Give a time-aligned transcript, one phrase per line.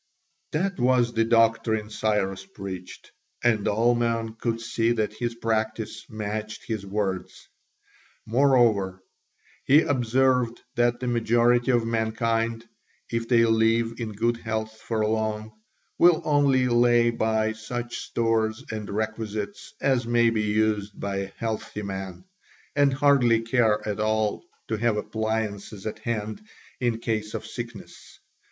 [0.51, 3.11] That was the doctrine Cyrus preached,
[3.43, 7.47] and all men could see that his practice matched his words.
[8.25, 9.03] Moreover,
[9.63, 12.67] he observed that the majority of mankind,
[13.11, 15.51] if they live in good health for long,
[15.99, 21.83] will only lay by such stores and requisites as may be used by a healthy
[21.83, 22.25] man,
[22.75, 26.41] and hardly care at all to have appliances at hand
[26.79, 28.19] in case of sickness.